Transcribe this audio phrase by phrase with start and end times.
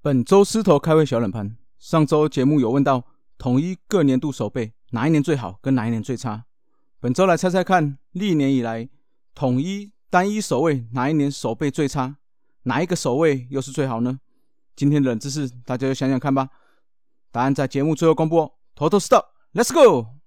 [0.00, 1.56] 本周狮头开会小冷盘。
[1.76, 3.04] 上周节目有问到
[3.36, 6.44] 统一各年度守备哪一年最好，跟哪一年最差。
[7.00, 8.88] 本周来猜猜看，历年以来
[9.34, 12.16] 统一单一守卫哪一年守备最差，
[12.62, 14.20] 哪一个守卫又是最好呢？
[14.76, 16.48] 今天的冷知识，大家就想想看吧。
[17.32, 18.52] 答案在节目最后公布哦。
[18.76, 20.17] 头头是道，Let's go。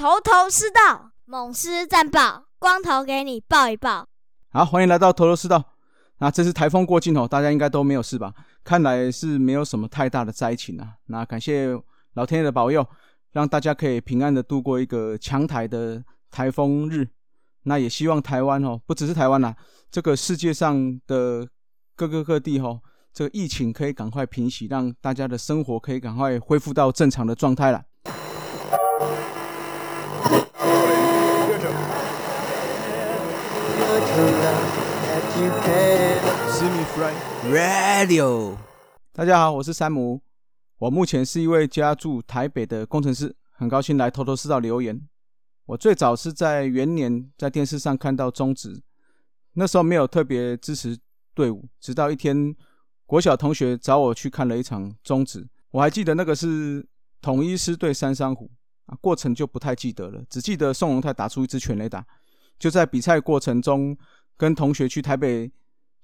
[0.00, 4.06] 头头是道，猛狮战报，光头给你报一报。
[4.48, 5.62] 好，欢迎来到头头是道。
[6.20, 8.32] 那这次台风过境哦，大家应该都没有事吧？
[8.64, 10.94] 看来是没有什么太大的灾情啊。
[11.08, 11.78] 那感谢
[12.14, 12.86] 老天爷的保佑，
[13.32, 17.06] 让大家可以平安的度过一个强台的台风日。
[17.64, 19.54] 那也希望台湾哦，不只是台湾啦，
[19.90, 21.46] 这个世界上的
[21.94, 22.80] 各个各地哦，
[23.12, 27.82] 这个疫情可以赶快平息，让大家的生活可以赶快恢复到正常的状态了。
[37.48, 38.56] Radio，
[39.12, 40.20] 大家好，我是山姆。
[40.78, 45.00] 我目前是一位家住台北的工程师，很高兴来头头是道留言。
[45.66, 48.82] 我最早是在元年在电视上看到中职，
[49.52, 50.98] 那时候没有特别支持
[51.32, 52.52] 队伍，直到一天
[53.06, 56.84] 国小同学找我去看了一场中职，我还记得那个是
[57.22, 58.50] 统一师对三山虎
[58.86, 62.04] 啊，过程就不太记得了，只记得宋荣泰打出一支全垒打。
[62.60, 63.96] 就在比赛过程中，
[64.36, 65.50] 跟同学去台北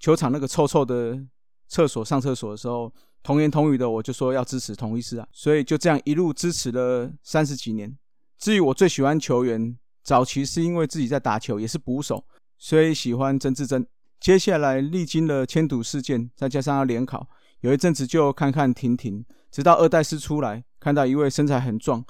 [0.00, 1.22] 球场那个臭臭的
[1.68, 7.94] 厕所上厕所的时候，同言同语的我就说要支持同一师啊，所以就这样一路支持了三十几年。
[8.38, 12.24] 至于我最喜欢球员，早期是因为自己在打球，也是捕手，
[12.56, 13.86] 所以喜欢曾志珍。
[14.18, 17.28] 接下来历经了迁赌事件，再加上要联考，
[17.60, 22.02] 有一阵子就看看婷婷，直到二代师出来，看到一位身材很壮，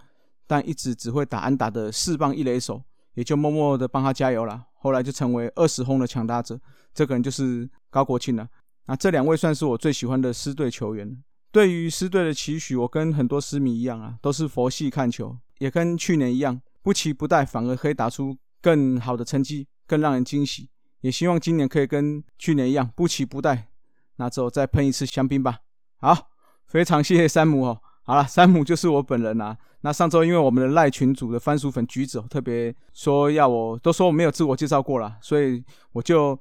[0.47, 2.85] 但一直只会打安打的四棒一垒手。
[3.16, 4.65] 也就默默的帮他加油了。
[4.75, 6.60] 后来就成为二十轰的强大者，
[6.94, 8.49] 这个人就是高国庆了。
[8.87, 11.21] 那这两位算是我最喜欢的师队球员。
[11.50, 20.69] 对于师队的期许，我跟很多师迷一样啊，都是佛系看球，也跟去年一样，不期不待，反而可以打出更好的成绩，更让人惊喜。
[21.00, 23.69] 也希望今年可以跟去年一样，不期不待，
[24.16, 25.60] 那之后再喷一次香槟吧。
[25.99, 26.28] 好，
[26.66, 27.81] 非常谢谢山姆哦。
[28.06, 29.56] 好了，山姆就是我本人啊。
[29.81, 36.39] 那上周因为我们的赖群主的番薯粉橘子特别说要我，都说我没有自我介绍过了，所以我就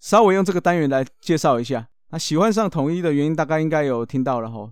[0.00, 1.86] 稍微用这个单元来介绍一下。
[2.08, 4.70] 那喜欢上统一的原因，大概应该有听到了哈。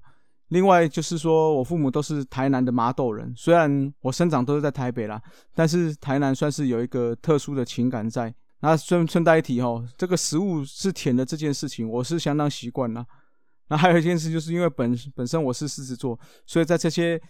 [0.49, 5.21] 另外就是说我父母都是台南的麻豆人，虽然我生长都是在台北啦，
[5.55, 8.35] 但是台南算是有一个特殊的情感在。
[8.61, 13.05] 那顺顺带一提哈，这个食物是甜的这件事情，我是相当习惯了。
[13.69, 17.21] 那还有一件事，就是因为本本身我是狮子座，所以在这些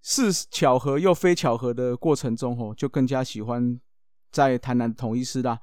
[0.00, 3.78] 是巧合又非巧合的过程中，吼，就更加喜欢
[4.30, 5.58] 在台南统一师啦。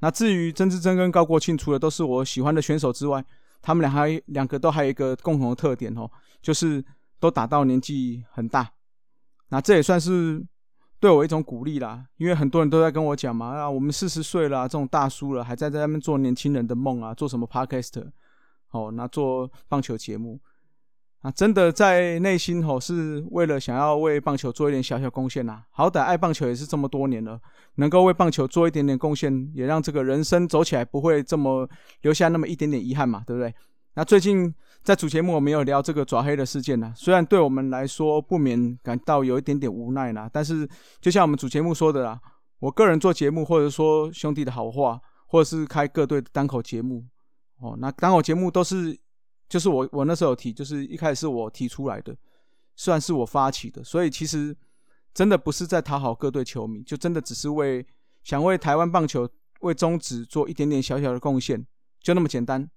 [0.00, 3.24] 那至于曾志珍跟高国庆，除了都是我喜欢的选手之外，
[3.62, 6.10] 他们俩还两个都还有一个共同的特点，吼，
[6.42, 6.84] 就是
[7.18, 8.70] 都打到年纪很大。
[9.48, 10.44] 那这也算是
[11.00, 18.04] 对我一种鼓励啦，因为很多人都在跟我讲嘛，啊，我们四十岁了，这种大叔了，还在在那边做年轻人的梦啊，做什么 podcast。
[18.74, 20.38] 哦，那做棒球节目，
[21.20, 25.62] 啊，真的在内心吼是为了想要为棒球做一点小小贡献呐。
[25.70, 27.40] 好歹爱棒球也是这么多年了，
[27.76, 31.68] 能够为棒球做一点点贡献，也让这个人生走起来不会这么
[32.02, 33.54] 留下那么一点点遗憾嘛，对不对？
[33.94, 34.52] 那最近
[34.82, 40.68] 在主节目我们有聊这个爪黑的事件呢，虽然对我们来说不免感到有一点点无奈啦，但是
[41.00, 42.20] 就像我们主节目说的啦，
[42.58, 47.04] 我个人做节目或者说兄弟的好话，或者是开各队的单口节目。
[47.58, 48.98] 哦，那刚好节目都是，
[49.48, 52.14] 就是我我那时候有提，就是一开始是我提出来的，
[52.76, 54.54] 算是我发起的，所以其实
[55.14, 57.86] 真的不是在讨好各队球迷，就真的只是为
[58.22, 59.28] 想为台湾棒球
[59.60, 61.64] 为中职做一点点小小的贡献，
[62.00, 62.68] 就那么简单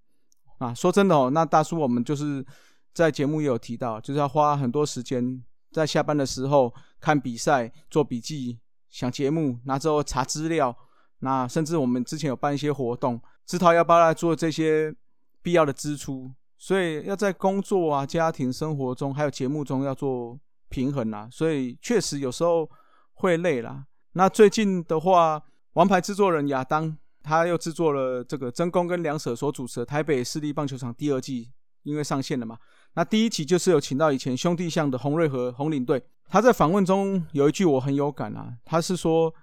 [0.59, 0.73] 啊。
[0.73, 2.45] 说真的哦，那大叔我们就是
[2.93, 8.59] 在节目也有提到，就是要花很多时间在下班的时候看比赛、做笔记、
[8.89, 10.73] 想节目，那之后查资料，
[11.19, 13.19] 那甚至我们之前有办一些活动。
[13.47, 14.93] 自掏腰包来做这些
[15.41, 20.37] 必要的支出，所以要在工作啊、家庭生活中，还有节目中要做
[20.69, 21.27] 平衡啦。
[21.31, 22.69] 所以确实有时候
[23.13, 23.85] 会累啦。
[24.11, 25.41] 那最近的话，
[25.73, 31.51] 王牌制作人亚当他又制作了这个真公跟梁舍所主持的台北市立棒球场第二季，
[31.83, 32.57] 因为上线了嘛。
[32.93, 39.33] 那第一期就是有请到以前兄弟象的洪瑞和洪领队，他在访问中有一句我很有感啊，他是说。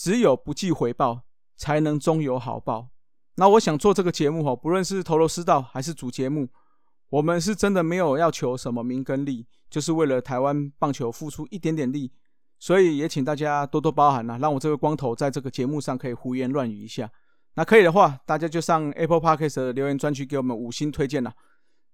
[0.00, 1.22] 只有不计回报，
[1.56, 2.90] 才能终有好报。
[3.38, 6.48] 那我想做这个节目哈，不论是头头是道还是主节目，
[7.08, 12.12] 我们是真的没有要求什么名跟利，就是为了台湾棒球付出一点点力。
[12.58, 17.08] 所以也请大家多多包涵呐，让我这个光头在这个节目上可以胡言乱语一下。
[17.54, 21.32] 那可以的话，大家就上 Apple Podcast 的留言专区给我们五星推荐啦。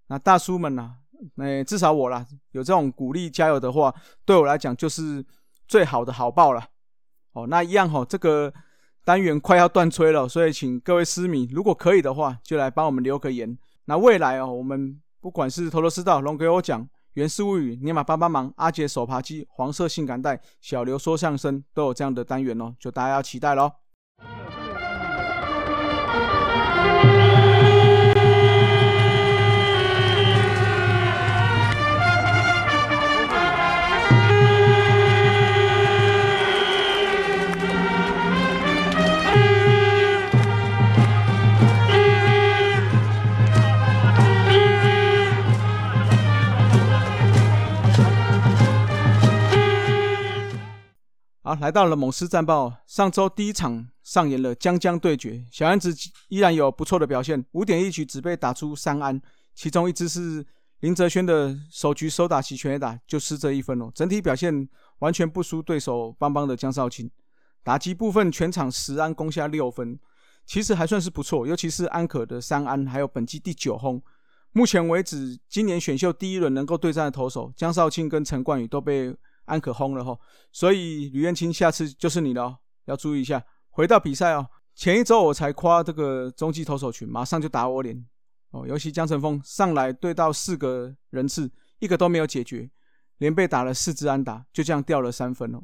[0.07, 0.93] 那大叔们呐，
[1.35, 3.95] 那至少我啦，有这种鼓励加油的话，
[4.25, 5.23] 对我来讲就是
[5.69, 6.67] 最好的好报了。
[7.33, 8.51] 哦，那一样哈，这个
[9.05, 13.57] 单元快要断吹了，所以请各位私迷，如果可以的话，就来帮我们留个言。
[13.85, 16.89] 那未来哦，我们不管是头头是道，龙给我讲。
[17.13, 23.71] 原氏物语、尼玛帮帮忙、阿杰手扒鸡、黄色性感带、小刘说相声，都有这样的单元哦，就大家要期待喽。
[51.65, 52.71] 来到了猛狮战报。
[52.87, 55.97] 上周第一场上演了将将对决，小安子
[56.29, 59.19] 依然有不错的表现，五点一局只被打出三安，
[59.55, 60.45] 其中一支是
[60.81, 63.91] 林哲轩的首局收打起全垒打，就失这一分哦。
[63.95, 64.69] 整体表现
[64.99, 67.11] 完全不输对手邦邦的江少庆，
[67.63, 69.99] 打击部分全场十安攻下六分，
[70.45, 74.03] 其实还算是不错，尤其是安可的三安，还有本季第九轰。
[74.53, 79.17] 目前为止，今年选秀第一轮能够对战的投手江少庆跟陈冠宇都被。
[79.45, 80.19] 安可轰了哈，
[80.53, 83.45] 所以吕彦青下次就是你了，要注意一下。
[83.71, 88.05] 回到比赛哦，前一周我才夸这个中继投手群，马上就打我脸
[88.51, 88.67] 哦。
[88.67, 91.51] 尤其江晨峰上来对到四个人次，
[91.81, 92.71] 一个都没有解决，
[93.19, 95.63] 连被打了四支安打，就这样掉了三分哦。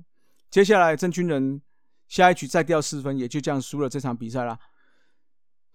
[0.51, 1.63] 接下来郑军人
[2.09, 4.59] 下一局再掉四分，也就这样输了这场比赛啦。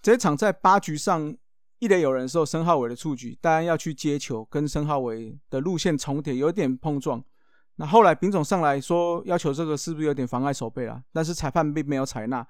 [0.01, 1.35] 这场在八局上
[1.79, 7.23] 一垒有人的时候，申浩伟的出局，当然要去接球，跟申浩伟的路线重叠，有点碰撞。
[7.77, 11.03] 那后来丙总上来说要求这个是不是有点妨碍守备啊？
[11.11, 12.47] 但是裁判并没有采纳。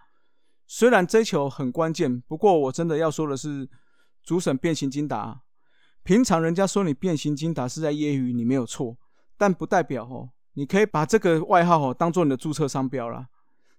[0.67, 3.69] 虽然这球很关键，不过我真的要说的是，
[4.23, 5.41] 主审变形金打。
[6.03, 8.95] 平常人家说你变形金打是在揶揄你没有错，
[9.37, 13.27] 但不代表哦，你可以把这个外号哦当做你的注册商标啦。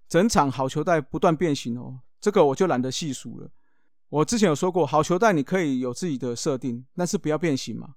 [0.09, 3.49] 整场好球带不断变形哦，这个我就懒得细数了。
[4.09, 7.95] 我之前有说过，好球带你可以有自己的设定，但是不要变形嘛。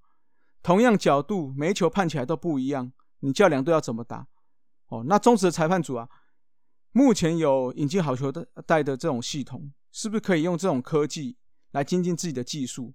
[0.63, 2.93] 同样角度，每一球判起来都不一样。
[3.21, 4.27] 你叫两队要怎么打？
[4.89, 6.09] 哦，那中职的裁判组啊，
[6.93, 11.37] 目前有引进好球的带的这种系统，是不是可以用这种科技
[11.71, 12.93] 来精进自己的技术？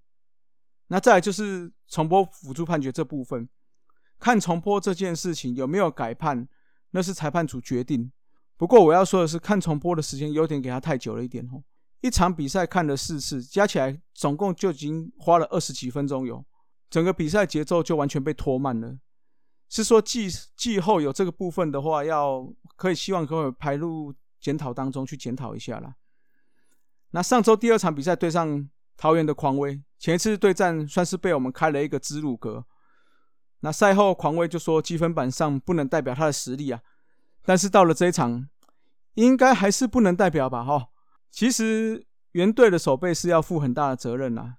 [0.88, 3.48] 那再来就是重播辅助判决这部分，
[4.20, 6.48] 看重播这件事情有没有改判，
[6.92, 8.12] 那是裁判组决定。
[8.58, 11.64] 不过我要说的是，看重播的时间有点给他太久了一点哦。
[12.02, 16.46] 一场比赛看了四次，加起来总共就已经花了二十几分钟，有
[16.90, 18.98] 整个比赛节奏就完全被拖慢了。
[19.70, 25.96] 是说季季后有这个部分的话，要可以希望可以排入检讨当中去检讨一下啦。
[27.12, 32.66] 那上周第二场比赛对上桃园的狂威，前一次对战算是被我们开了一个支路格。
[33.62, 36.80] 那赛后狂威就说积分板上不能代表他的实力啊，
[37.44, 38.48] 但是到了这一场，
[39.16, 40.64] 应该还是不能代表吧？
[40.64, 40.90] 哈，
[41.32, 44.56] 其实原队的守备是要负很大的责任呐，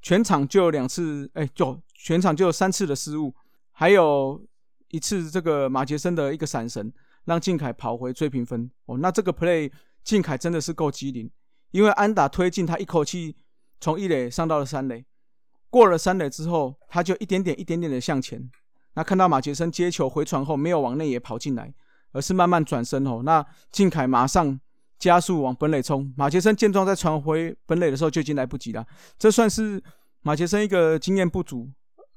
[0.00, 3.34] 全场就有两次，哎，就全场就有三次的失误。
[3.78, 4.42] 还有
[4.88, 6.90] 一次，这个马杰森的一个闪神，
[7.26, 8.70] 让靖凯跑回追平分。
[8.86, 9.70] 哦，那这个 play
[10.02, 11.30] 靖凯真的是够机灵，
[11.72, 13.36] 因为安打推进他一口气
[13.78, 15.04] 从一垒上到了三垒，
[15.68, 18.50] 过了三垒之后，他就一点点、一点点的向前。
[18.94, 21.74] 那看到马杰森接球回传后，没有往内野跑进来，
[22.12, 23.20] 而是慢慢转身哦。
[23.24, 24.58] 那靖凯马上
[24.98, 28.86] 加速往本垒冲，马杰森见状在传回本垒的时候就已经来不及了。
[29.18, 29.82] 这算是
[30.22, 31.70] 马杰森一个经验不足。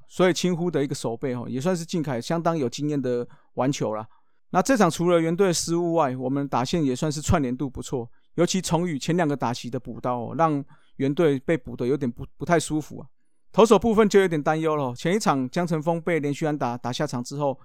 [0.10, 4.06] 所以轻忽的一个守备哦，也算是靖凯相当有经验的玩球了。
[4.50, 8.10] 那这场除了原队失误外，我们打线也算是串联度不错。
[8.34, 10.64] 尤其崇宇前两个打席的补刀哦，让
[10.96, 13.08] 原队被补的有点不不太舒服啊。
[13.52, 14.96] 投手部分就有点担忧了。
[14.96, 17.60] 前一场江晨峰被连续安打打下场之后，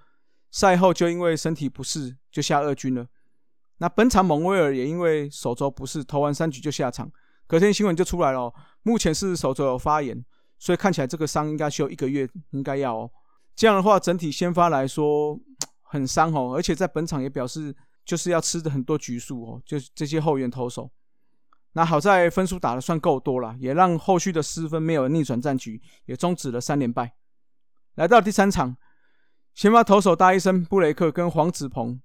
[0.51, 3.07] 赛后就因为身体不适就下二军了。
[3.77, 7.11] 那本场蒙威尔也因为手肘不适，投完三局就下场。
[7.47, 10.23] 隔天新闻就出来了，目前是手肘有发炎。
[10.65, 13.11] 所以看起来这个伤应该需要一个月，应该要哦。
[13.55, 15.39] 这样的话，整体先发来说
[15.83, 20.89] 很伤哦，而且在本场也表示就是要吃的很多局数哦，就是这些后援投手。
[21.73, 27.13] 那好在分数打的算够多了，也让后续的失分没有逆转战局，也终止了三连败。
[27.93, 28.75] 来到第三场，
[29.53, 32.01] 先发投手大医生布雷克跟黄子鹏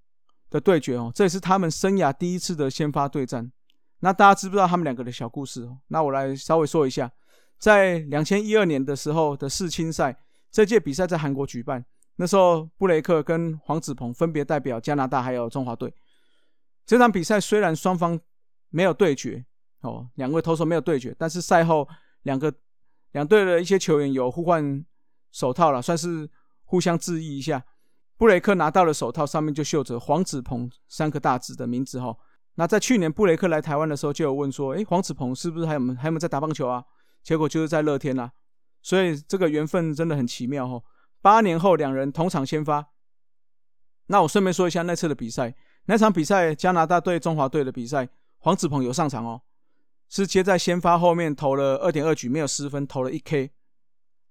[0.51, 3.51] 的对决哦，这也是他们生涯第一次的先发对战。
[4.01, 5.67] 那大家知不知道他们两个的小故事？
[5.87, 7.11] 那我来稍微说一下，
[7.61, 10.17] 在两千一二年的时候的世青赛，
[10.51, 11.85] 这届比赛在韩国举办，
[12.17, 15.95] 那时候布雷克跟黄子鹏分别代表加拿大还有中华队。
[16.87, 18.19] 这场比赛虽然双方
[18.71, 19.45] 没有对决
[19.83, 21.87] 哦，两位投手没有对决，但是赛后
[22.23, 22.53] 两个
[23.13, 24.83] 两队的一些球员有互换
[25.31, 26.29] 手套了，算是
[26.65, 27.63] 互相致意一下。
[28.17, 32.17] 布雷克拿到了手套，上面就绣着黄子鹏三个大字的名字哈。
[32.55, 36.83] 那在去年布雷克来台湾的时候，就有问说：“哎，黄子鹏是不是还有还有没有在打棒球啊？”
[37.23, 38.33] 结果就是在乐天啦。
[38.83, 40.83] 所以这个缘分真的很奇妙哈。
[41.21, 42.89] 八年后两人同场先发。
[44.07, 48.09] 那我顺便说一下那次的比赛，那场比赛加拿大对中华队的比赛，
[48.39, 49.43] 黄子鹏有上场哦，
[50.09, 53.51] 是接在先发后面投了二点二局没有失分，投了一 K。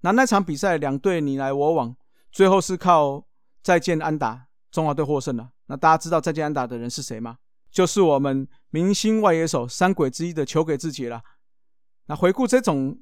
[0.02, 1.96] 那那场比赛两队你来我往，
[2.32, 3.26] 最后是靠。
[3.62, 5.50] 再见安打，中华队获胜了。
[5.66, 7.38] 那大家知道再见安打的人是谁吗？
[7.70, 11.22] 就是我们明星外野手三鬼之一的球给自己了。
[12.10, 13.00] 那回顾这种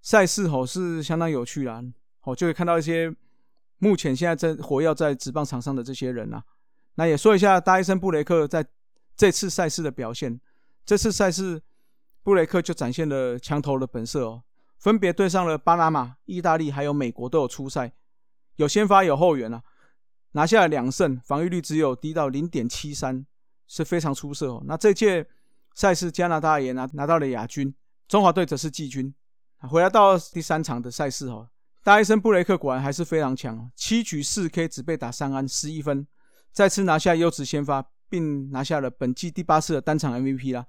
[0.00, 1.82] 赛事吼是相当有趣啦，
[2.22, 3.12] 哦就会看到一些
[3.78, 6.44] 目前现在在活跃在职棒场上的这些人啊。
[6.94, 8.64] 那也说一下大医生布雷克在
[9.16, 10.40] 这次赛事的表现。
[10.86, 11.60] 这次赛事
[12.22, 14.44] 布雷克就展现了墙头的本色哦，
[14.78, 17.92] 分别对上了巴拿马、意大利还有美国都有出赛，
[18.54, 19.64] 有先发有后援啊。
[20.32, 23.26] 拿下两胜，防御率只有低到零点七三，
[23.66, 24.62] 是非常出色哦。
[24.66, 25.26] 那这届
[25.74, 27.74] 赛事加拿大也拿拿到了亚军，
[28.08, 29.12] 中华队则是季军。
[29.68, 31.48] 回来到第三场的赛事哦，
[31.82, 36.06] 大医生布雷克果然还是非常强哦，七局四 K 只被打三安十一分，
[36.52, 40.66] 再次拿下优质先发，并拿下了本季第八次的单场 MVP 啦。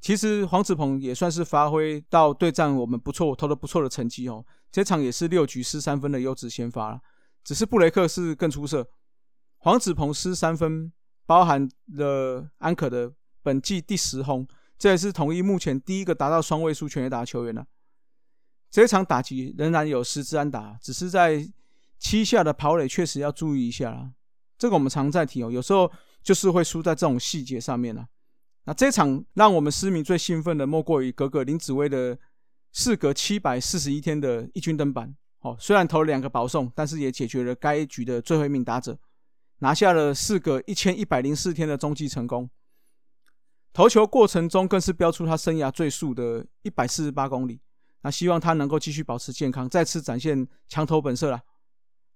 [0.00, 4.44] 其实黄子鹏也算是发挥到对战我们不错，投的不错的成绩哦。
[4.70, 7.00] 这场也是六局失三分的优质先发了，
[7.44, 8.88] 只是布雷克是更出色。
[9.58, 10.92] 黄子鹏失三分，
[11.26, 14.46] 包含了安可的本季第十轰，
[14.78, 17.66] 这也是统一目前第一个达到双位数全垒打球员了。
[18.70, 21.50] 这场打击仍然有十支安打，只是在
[21.98, 24.12] 七下的跑垒确实要注意一下啦。
[24.56, 25.90] 这个我们常在提哦，有时候
[26.22, 28.06] 就是会输在这种细节上面了。
[28.64, 32.18] 那这场让我们市民最兴奋的，莫过于格格林子威的
[32.72, 35.16] 事隔七百四十一天的一军登板。
[35.40, 38.98] 哦，虽然投了两个保送，但是也解决了该局的最后一名打者。
[39.60, 42.48] 拿下了四个一千一百零四天的中继成功，
[43.78, 47.60] 投球过程中更是标出他生涯最速的一百四十八公里。
[48.00, 51.40] 那希望他能够继续保持健康，再次展现强投本色了。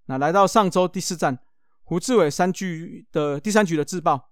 [0.07, 1.39] 那来到上周第四站，
[1.83, 4.31] 胡志伟三局的第三局的自爆，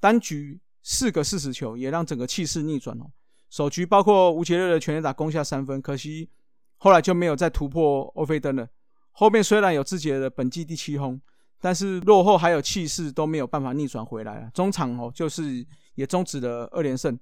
[0.00, 3.04] 单局四个四十球，也让整个气势逆转哦。
[3.50, 6.30] 首局包括吴杰瑞的全垒打攻下三分，可惜
[6.78, 8.66] 后来就没有再突破欧菲登了。
[9.12, 11.20] 后面虽然有自己的本季第七轰。
[11.58, 17.18] 但是落后还有气势都没有办法逆转回来了，中场哦就是也终止了二连胜，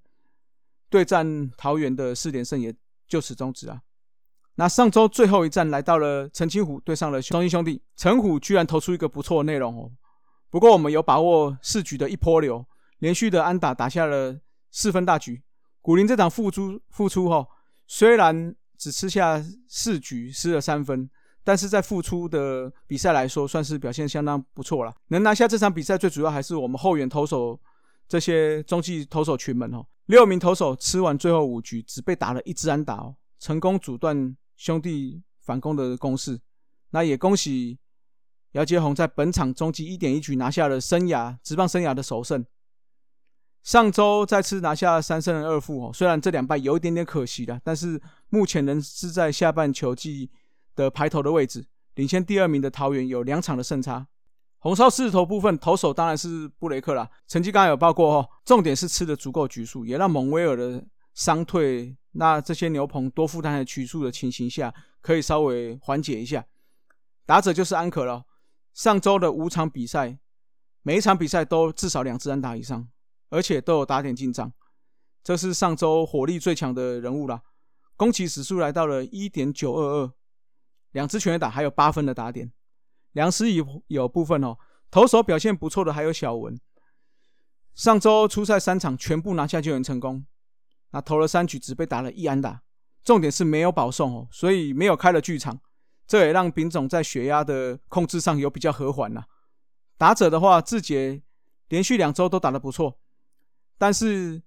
[0.90, 2.74] 对战桃园的四连胜也
[3.08, 3.80] 就此终止啊。
[4.56, 9.90] 那上周最后一战来到了陈清虎对上了中英兄弟，陈虎居然投出一个不错的内容哦。
[10.50, 12.64] 不过我们有把握四局的一波流，
[12.98, 14.38] 连续的安打打下了
[14.70, 15.42] 四分大局。
[15.80, 17.46] 古林这场付出付出哈，
[17.86, 21.08] 虽然只吃下四局失了三分。
[21.46, 24.94] 但是在复出的比赛来说，算是表现相当不错了。
[25.08, 27.60] 能拿下这场比赛，最主要还是我们后援投手
[28.08, 29.86] 这些中继投手群们哦。
[30.06, 36.40] 六名投手吃完最后五局，只被打了一支安打哦，成功阻断兄弟反攻的攻势。
[36.90, 37.78] 那也恭喜
[38.52, 42.44] 姚杰宏在本场中继一点一局拿下了生涯职棒生涯的首胜。
[43.62, 50.30] 上周再次拿下三胜二负哦，虽然这两败有一点点可惜了，但是目前仍是在下半球季。
[50.76, 54.08] 的排头的位置，领先第二名的桃园有两场的胜差。
[54.64, 58.30] 红烧狮子头部分投手当然是布雷克啦，成绩刚刚有报过哦。
[58.46, 66.42] 重点是吃的足够局数，也让蒙威尔的伤退，那这些牛棚多负担的局数的情形下，可以稍微缓解一下。
[67.26, 68.24] 打者就是安可了。
[68.72, 70.18] 上周的五场比赛，
[70.80, 72.88] 每一场比赛都至少两支安打以上，
[73.28, 74.50] 而且都有打点进账，
[75.22, 77.42] 这是上周火力最强的人物啦。
[77.96, 80.12] 攻击指数来到了一点九二二。
[80.92, 82.50] 两支全垒打，还有八分的打点。
[83.14, 84.56] 梁思有有部分哦，
[84.90, 86.56] 投手表现不错的还有小文。
[87.74, 90.24] 上周初赛三场全部拿下救援成功，
[90.90, 92.62] 那投了三局只被打了一安打，
[93.02, 95.58] 重点是没有保送哦，所以没有开了剧场，
[96.06, 99.24] 这也让丙总在血压的控制上有比较和缓呐。
[99.96, 101.22] 打者的话，志杰
[101.68, 103.00] 连续两周都打得不错，
[103.76, 104.42] 但是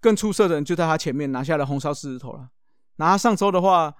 [0.00, 2.50] 更出色的人就在他前面拿下了红烧狮子头了。
[2.96, 3.94] 拿上周的话。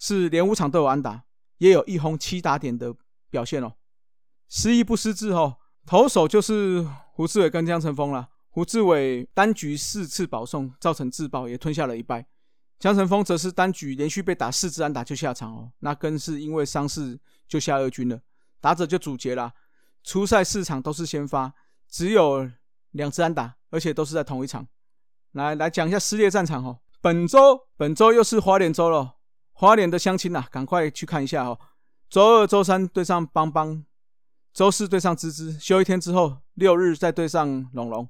[0.00, 1.24] 是连五场都有安打，
[1.56, 2.94] 也有一轰七打点的
[3.30, 3.74] 表现哦。
[4.48, 8.28] 失意不失智哦，投手就是胡志伟跟江晨峰啦。
[8.50, 12.26] 胡志伟单局四次保送，造成自爆，也吞下了一败。
[12.78, 18.20] 江晨峰则是单局连续被打四支安打就下场哦，那更是因为伤势就下二军了。
[18.60, 19.52] 打者就阻截啦。
[20.02, 21.52] 初赛四场都是先发，
[21.88, 22.50] 只有
[22.92, 24.66] 两支安打，而且都是在同一场。
[25.32, 26.80] 来来讲一下撕裂战场哦。
[27.00, 29.16] 本周本周又是花莲周了，
[29.52, 31.58] 花莲的乡亲呐，赶快去看一下哦。
[32.08, 33.84] 周二、周三对上邦邦，
[34.54, 38.08] 周四对上芝芝，休一天之后，六日再对上龙龙。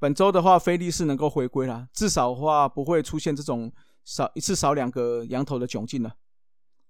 [0.00, 3.72] 本周的话，菲利是能够回归了，至少的话不会出现这种
[4.04, 6.16] 少一次少两个羊头的窘境了。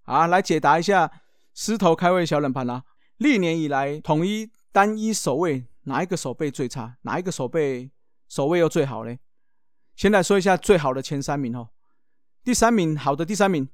[0.05, 1.13] 好，来解答一下
[1.53, 2.83] 狮头开胃小冷盘啦。
[3.19, 6.97] 历年以来，统一单一守卫哪一个守备最差？
[7.03, 7.91] 哪一个守备
[8.31, 9.19] 守卫又最好嘞？
[9.97, 11.69] 先来说一下最好的前三名哦。
[12.43, 13.69] 第三名，好的第三名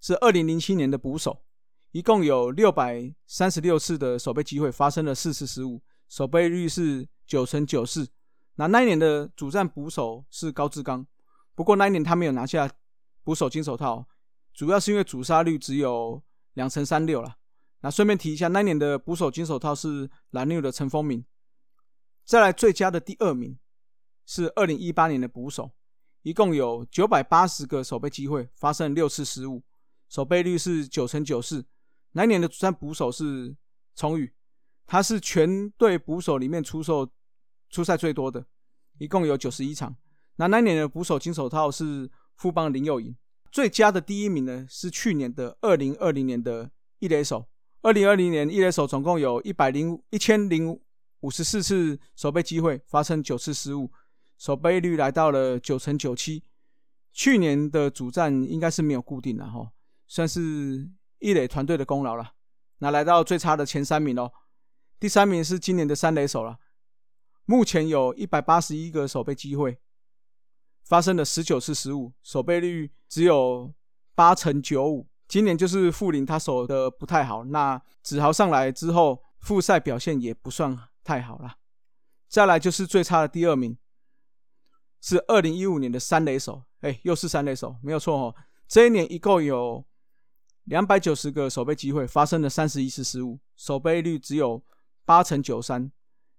[0.00, 1.42] 是二零零七年的捕手，
[1.92, 8.06] 一共有六百三十六次的守备机会，发生了四次失误，守备率是九成九四。
[8.56, 11.06] 那那一年的主战捕手是高志刚，
[11.54, 12.70] 不过那一年他没有拿下
[13.22, 14.06] 捕手金手套，
[14.52, 16.22] 主要是因为主杀率只有
[16.54, 17.36] 两成三六了。
[17.80, 21.24] 那顺便提一下，那一年的捕手金手套是蓝牛的陈风明。
[22.24, 23.58] 再来最佳的第二名
[24.26, 25.70] 是二零一八年的捕手，
[26.20, 29.62] 一共有九百八十个守备机会，发生六次失误，
[30.10, 31.64] 守备率是九成九四。
[32.12, 33.56] 那年的主战捕手是
[33.94, 34.32] 崇宇，
[34.86, 37.08] 他是全队捕手里面出售
[37.70, 38.46] 出赛最多的，
[38.98, 39.96] 一共有九十一场。
[40.36, 43.14] 那那年的捕手金手套是富邦林佑颖。
[43.50, 47.48] 最佳的第一名呢是去年的二零二零年的一垒手。
[47.80, 50.78] 二零二零年，一垒手总共有一百零一千零
[51.20, 53.90] 五十四次守备机会，发生九次失误，
[54.36, 56.42] 守备率来到了九成九七。
[57.12, 59.72] 去年的主战应该是没有固定的哈，
[60.06, 62.34] 算是一垒团队的功劳了。
[62.78, 64.32] 那来到最差的前三名哦，
[65.00, 66.58] 第三名是今年的三垒手了，
[67.44, 69.80] 目前有一百八十一个守备机会，
[70.84, 73.74] 发生了十九次失误，守备率只有
[74.14, 75.08] 八成九五。
[75.26, 81.56] 今年就是傅林他守的不太好，那子豪上来之后，复赛表现也不算太好了。
[82.28, 83.76] 再来就是最差的第二名，
[85.00, 88.34] 是二零一五年的三垒手，哎，又是三垒手，没有错哦。
[88.66, 89.84] 这一年一共有
[90.68, 94.62] 两百九十个守备机会，发生了三十一次失误，守备率只有
[95.04, 95.90] 八成九三。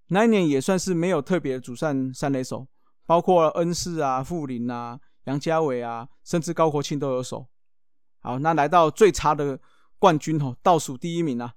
[0.09, 2.67] 那一年也算是没有特别主战三垒手，
[3.05, 7.47] 包括恩师啊、傅林啊、杨家伟啊，甚至高国庆都有守。
[8.19, 9.59] 好，那来到最差的
[9.97, 11.53] 冠军哦，倒数第一名啊，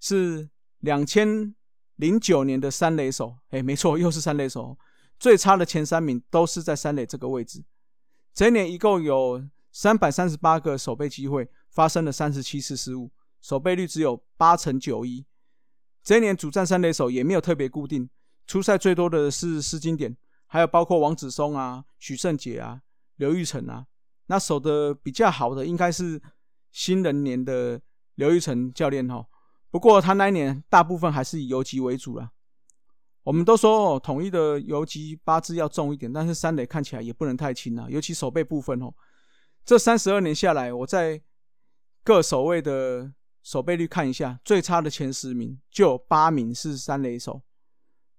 [0.00, 0.48] 是
[0.80, 1.54] 两千
[1.96, 3.36] 零九年的三垒手。
[3.50, 4.76] 哎，没错，又是三垒手。
[5.18, 7.64] 最差的前三名都是在三垒这个位置。
[8.34, 13.10] 这一年一共有三百三十八个守备机会，发生了三十七次失误，
[13.42, 15.26] 守备率只有八成九一。
[16.02, 18.08] 这一年主战三垒手也没有特别固定，
[18.46, 22.80] 出赛最多的是施金典，还有包括王子松啊、许胜杰啊、
[23.16, 23.84] 刘玉成啊。
[24.28, 26.18] 那守的比较好的应该是
[26.72, 27.78] 新人年的
[28.14, 29.26] 刘玉成教练哈，
[29.70, 32.30] 不过他那一年大部分还是以游击为主啦。
[33.22, 38.94] 我们都说哦，统一的游击八字要重一点，但是三垒看起来也不能太轻啊，尤其守备部分哦。
[39.62, 41.20] 这三十二年下来，我在
[42.06, 47.42] 各守卫的守备率看一下，最差的前十名就有八名是三垒手，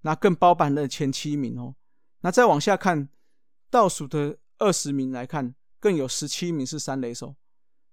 [0.01, 1.73] 那更包办的前七名哦。
[2.19, 3.07] 那再往下看，
[3.69, 5.55] 倒数的二十名来看。
[5.79, 7.35] 更有十七名是三垒手。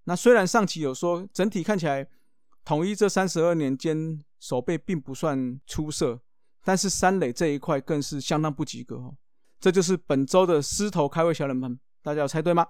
[0.04, 2.08] 那虽然上期有说整体看起来
[2.64, 6.18] 统一这三十二年间守备并不算出色，
[6.64, 9.14] 但是三垒这一块更是相当不及格哦。
[9.60, 12.66] 这就是本周的狮头开胃小冷门，大家有猜对吗？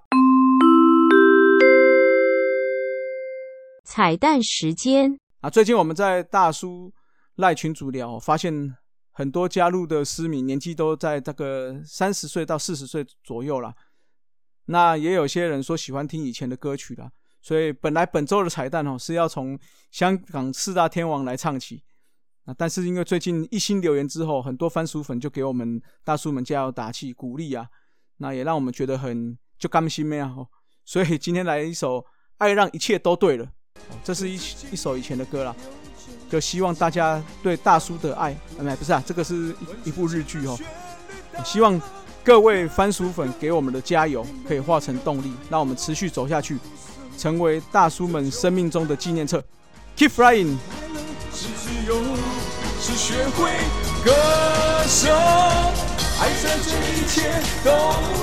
[3.85, 5.49] 彩蛋时间啊！
[5.49, 6.91] 最近我们在大叔
[7.35, 8.75] 赖群主聊，发现
[9.11, 13.75] 很多加入的私民年纪都在这个三十岁到四十岁左右了。
[14.65, 17.11] 那也有些人说喜欢听以前的歌曲啦，
[17.43, 19.57] 所以本来本周的彩蛋哦是要从
[19.91, 21.83] 香港四大天王来唱起，
[22.45, 27.69] 啊但是因为最近一心留言之后，很多番薯粉就给我们大叔们加油打气鼓励啊，
[28.17, 30.35] 那也让我们觉得很就甘心咩啊，
[30.83, 31.99] 所以今天来一首
[32.39, 33.45] 《爱让一切都对了》，
[34.03, 34.39] 这是一
[34.71, 35.55] 一首以前的歌啦，
[36.29, 40.57] 就希望大家对大叔的爱，哎不是啊，这个是一部日剧哦，
[41.43, 41.81] 希望。
[42.23, 46.57] 各位番薯粉给我们的加油，可以化成动力，让我们持续走下去，
[47.19, 49.43] 成为大叔们生命中的纪念册。
[49.95, 50.57] Keep flying。
[51.31, 51.95] 是自由，
[52.81, 53.51] 是学会
[54.03, 54.11] 割
[54.87, 55.13] 舍，
[56.19, 57.29] 爱在这一切
[57.63, 57.69] 都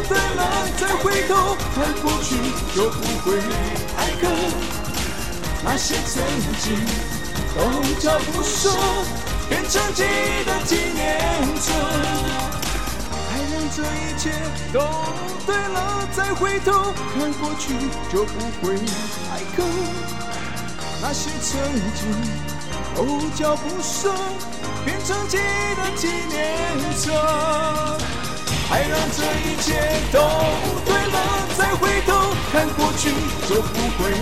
[0.09, 2.35] 对了，再回头看过去
[2.75, 3.39] 就不会
[3.97, 4.72] 爱恨。
[5.65, 6.23] 那些曾
[6.61, 6.77] 经
[7.55, 7.61] 都
[8.01, 8.73] 叫不说。
[9.49, 11.21] 变成记忆的纪念
[11.61, 11.73] 册。
[13.31, 14.33] 爱让这一切
[14.73, 14.81] 都
[15.45, 16.73] 对了，再回头
[17.13, 17.75] 看过去
[18.11, 18.75] 就不会
[19.31, 19.63] 爱可
[21.03, 21.61] 那些曾
[21.95, 22.01] 经
[22.97, 24.11] 都叫不舍，
[24.87, 27.13] 变成记忆的纪念册。
[28.71, 30.19] 爱让这一切都
[30.87, 31.17] 对了，
[31.59, 33.11] 再回头看过去
[33.47, 34.13] 就不会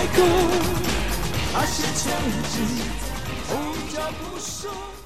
[0.00, 0.22] 爱可
[1.52, 2.10] 那些曾
[2.48, 2.64] 经
[3.50, 3.54] 都
[3.92, 4.99] 叫不说。